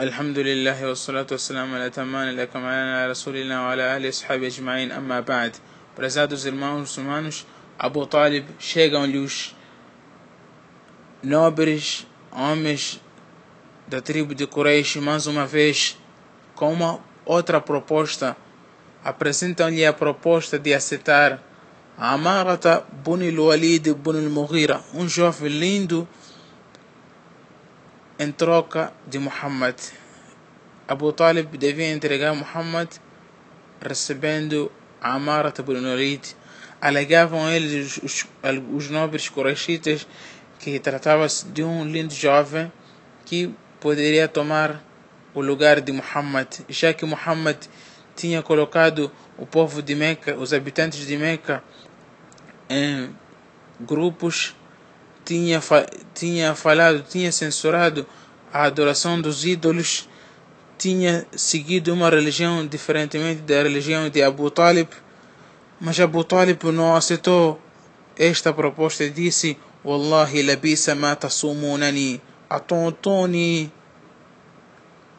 [0.00, 5.20] الحمد لله والصلاة والسلام على تمان الأكملين على رسول الله وعلى آله وصحبه أجمعين أما
[5.20, 5.52] بعد
[5.94, 7.46] Prezados irmãos muçulmanos,
[7.78, 9.54] Abu Talib chegam-lhe os
[11.22, 13.00] nobres homens
[13.86, 15.96] da tribo de Quraysh mais uma vez
[16.56, 18.36] com uma outra proposta.
[19.04, 21.40] Apresentam-lhe a proposta de aceitar
[21.96, 26.08] Amarata Bun al-Walid Bun al-Mughira, um jovem lindo
[28.19, 29.75] em troca de Muhammad.
[30.85, 32.89] Abu Talib devia entregar Muhammad
[33.81, 34.69] recebendo
[35.01, 36.35] Amarat ibn Walid.
[36.81, 38.25] Alegavam eles, os,
[38.73, 40.05] os nobres Quraishitas,
[40.59, 42.71] que tratava-se de um lindo jovem
[43.25, 44.83] que poderia tomar
[45.33, 47.57] o lugar de Muhammad, já que Muhammad
[48.15, 51.63] tinha colocado o povo de Meca, os habitantes de Meca,
[52.69, 53.15] em
[53.79, 54.55] grupos,
[55.23, 55.61] tinha,
[56.13, 58.05] tinha falado, tinha censurado
[58.52, 60.08] a adoração dos ídolos,
[60.78, 64.88] tinha seguido uma religião diferentemente da religião de Abu Talib,
[65.80, 67.60] mas Abu Talib não aceitou
[68.16, 72.20] esta proposta e disse: Wallahi labisa ma tasumunani,
[72.50, 73.70] atontoni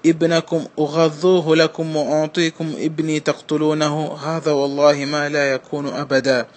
[0.06, 6.48] ابنكم أغضوه لكم وأعطيكم ابني تقتلونه هذا والله ما لا يكون أبدا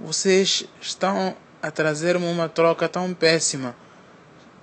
[0.00, 3.74] vocês estão a trazer-me uma troca tão péssima.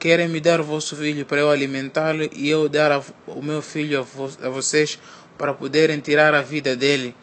[0.00, 3.60] Querem me dar o vosso filho para eu alimentá-lo e eu dar a, o meu
[3.60, 4.98] filho a, vo, a, vocês
[5.36, 7.14] para poderem tirar a vida dele.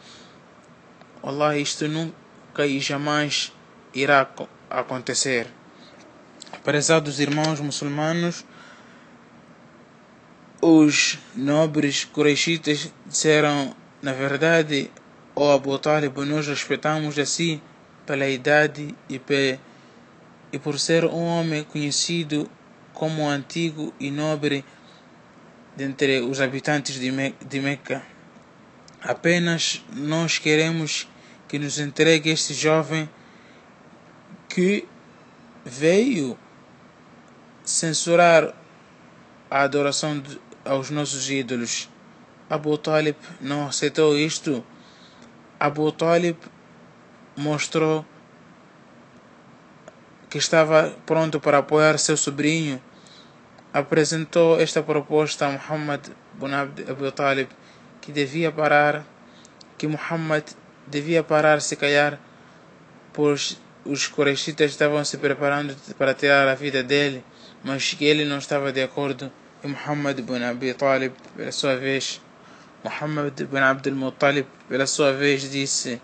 [1.20, 3.52] Allah, isto nunca e jamais
[3.92, 4.30] irá
[4.70, 5.48] acontecer.
[6.62, 8.44] Prezados irmãos muçulmanos,
[10.62, 14.88] os nobres Quraishitas disseram, na verdade,
[15.34, 17.60] ó oh Abu Talib, nós respeitamos assim
[18.06, 19.58] pela idade e, pe,
[20.52, 22.48] e por ser um homem conhecido
[22.98, 24.64] como antigo e nobre
[25.76, 28.02] dentre os habitantes de, Me de Meca.
[29.00, 31.08] Apenas nós queremos
[31.46, 33.08] que nos entregue este jovem
[34.48, 34.84] que
[35.64, 36.36] veio
[37.64, 38.52] censurar
[39.48, 41.88] a adoração de, aos nossos ídolos.
[42.50, 44.64] Abu Talib não aceitou isto.
[45.60, 46.36] Abu Talib
[47.36, 48.04] mostrou
[50.28, 52.82] que estava pronto para apoiar seu sobrinho,
[53.72, 56.00] apresentou esta proposta a Muhammad
[56.34, 57.48] bin Abd Abu Talib,
[58.00, 59.04] que devia parar,
[59.76, 60.44] que Muhammad
[60.86, 62.18] devia parar se calhar,
[63.12, 67.24] pois os corexitas estavam se preparando para tirar a vida dele,
[67.64, 69.30] mas que ele não estava de acordo.
[69.62, 72.20] E Muhammad bin Abi Talib, pela sua vez,
[72.84, 76.00] Muhammad bin Abdul Muttalib, pela sua vez, disse: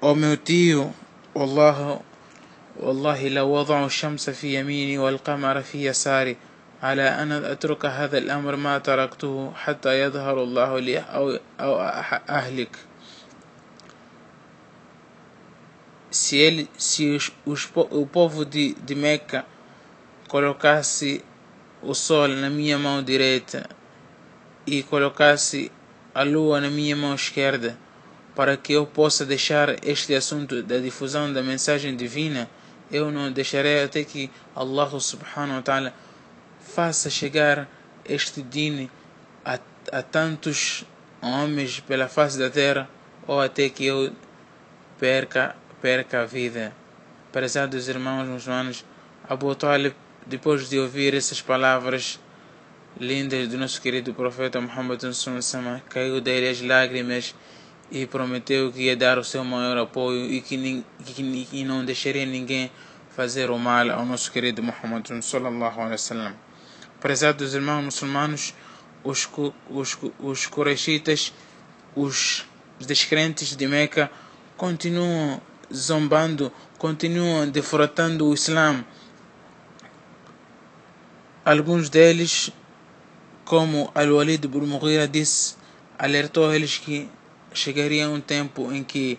[0.00, 0.94] Ó oh, meu tio,
[1.34, 2.00] Allah
[2.80, 6.36] والله لو وضعوا الشمس في يميني والقمر في يساري
[6.82, 11.80] على أن أترك هذا الأمر ما تركته حتى يظهر الله لي أو, أو
[12.28, 12.76] أهلك
[16.10, 19.44] se ele se os, os, o povo de, de Meca
[20.26, 21.22] colocasse
[21.82, 23.68] o sol na minha mão direita
[24.66, 25.70] e colocasse
[26.14, 27.76] a lua na minha mão esquerda
[28.34, 32.48] para que eu possa deixar este assunto da difusão da mensagem divina,
[32.90, 35.94] eu não deixarei até que Allah subhanahu wa ta'ala
[36.60, 37.68] faça chegar
[38.04, 38.90] este dine
[39.44, 39.58] a,
[39.92, 40.84] a tantos
[41.20, 42.88] homens pela face da terra
[43.26, 44.12] ou até que eu
[44.98, 46.72] perca, perca a vida.
[47.30, 48.84] Prezados irmãos muçulmanos,
[49.28, 49.94] Abu Talib,
[50.26, 52.18] depois de ouvir essas palavras
[52.98, 55.00] lindas do nosso querido profeta Muhammad
[55.88, 57.34] caiu dele as lágrimas
[57.90, 62.26] e prometeu que ia dar o seu maior apoio e que, que, que não deixaria
[62.26, 62.70] ninguém
[63.10, 66.34] fazer o mal ao nosso querido Muhammad sallallahu alaihi wasallam.
[67.00, 68.54] Prezados irmãos muçulmanos,
[69.02, 69.28] os,
[69.70, 71.32] os, os Quraishitas,
[71.96, 72.44] os
[72.78, 74.10] descrentes de Meca,
[74.56, 75.40] continuam
[75.72, 78.84] zombando, continuam defrotando o Islã.
[81.44, 82.50] Alguns deles,
[83.44, 85.56] como Al-Walid ibn Mughira disse,
[85.98, 87.08] alertou eles que
[87.52, 89.18] chegaria um tempo em que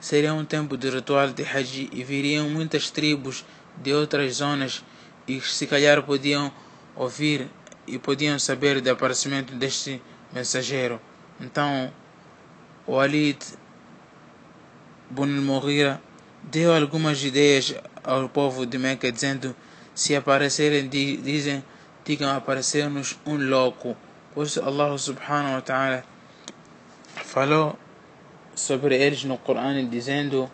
[0.00, 3.44] seria um tempo de ritual de Hajj e viriam muitas tribos
[3.76, 4.84] de outras zonas
[5.26, 6.52] e se calhar podiam
[6.94, 7.48] ouvir
[7.86, 10.02] e podiam saber do aparecimento deste
[10.32, 11.00] mensageiro.
[11.40, 11.92] Então,
[12.86, 13.38] o Walid
[15.10, 16.00] Bun Mughira
[16.42, 19.54] deu algumas ideias ao povo de Meca dizendo
[19.94, 21.64] se aparecerem dizem
[22.04, 23.96] digam aparecer-nos um louco
[24.34, 26.04] pois Allah subhanahu wa ta'ala
[27.27, 27.77] falou
[28.55, 30.49] sobre eles no Corão dizendo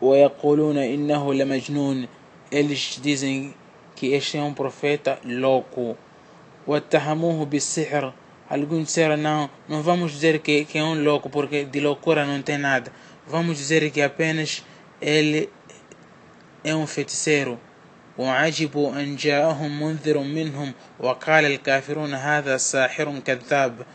[0.00, 2.08] ويقولون إنه لمجنون
[2.52, 3.54] eles dizem
[3.96, 5.96] que este é um profeta louco.
[6.66, 8.12] واتهموه بالسحر
[8.48, 12.40] Alguns disseram, não, não vamos dizer que, que é um louco, porque de loucura não
[12.40, 12.92] tem nada.
[13.26, 14.64] Vamos dizer que apenas
[15.00, 15.50] ele
[16.62, 17.58] é um feiticeiro.
[18.21, 23.85] وعجبوا أن جاءهم منذر منهم وقال الكافرون هذا ساحر كذاب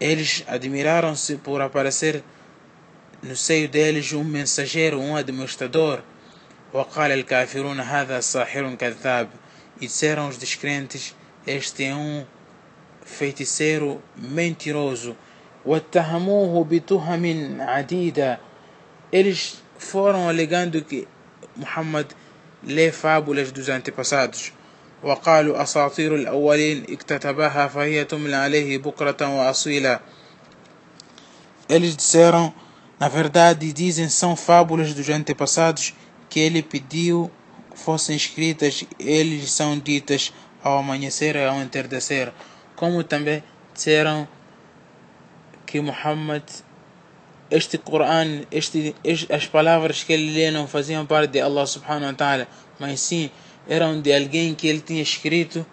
[0.00, 2.22] Eles admiraram-se por aparecer
[3.22, 6.00] no seio deles um mensageiro, um administrador.
[6.72, 9.28] وقال الكافرون هذا ساحر كذاب
[9.76, 11.14] E disseram os descrentes,
[11.46, 12.24] este é um
[13.04, 15.16] feiticeiro mentiroso.
[15.66, 18.38] واتهموه بتهم عديدة
[19.12, 21.06] eles foram alegando que
[21.56, 22.06] Muhammad
[22.63, 24.51] lê fábulas dos antepassados
[25.03, 29.99] وقالوا أساطير الأولين اكتتبها فهي تملى عليه بكرة وأصيلا
[31.69, 32.53] Eles disseram,
[32.99, 35.93] na verdade, dizem são fábulas dos antepassados
[36.29, 37.31] que ele pediu
[37.73, 42.31] fossem escritas, eles são ditas ao amanhecer e ao entardecer
[42.75, 43.43] como também
[43.73, 44.27] disseram
[45.65, 46.43] que Muhammad,
[47.49, 48.95] este Coran, este,
[49.29, 52.47] as palavras que ele lê não faziam parte de Allah subhanahu wa ta'ala,
[52.79, 53.29] mas sim
[53.67, 55.65] eram de alguém que ele tinha escrito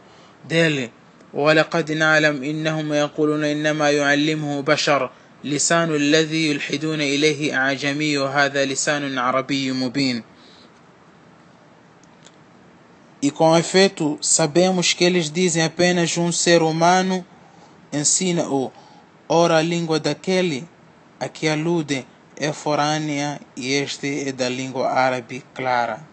[0.45, 0.93] dele.
[1.35, 5.11] ولقد نعلم إنهم يقولون إنما يعلمه بشر
[5.45, 10.23] لسان الذي يلحدون إليه أعجمي وهذا لسان عربي مبين
[13.21, 17.27] E com efeito, sabemos que eles dizem apenas um ser humano
[17.93, 18.71] ensina-o.
[19.29, 20.69] Ora, a língua daquele
[21.20, 22.06] a que alude
[22.36, 26.13] é forânea e este é da língua árabe clara.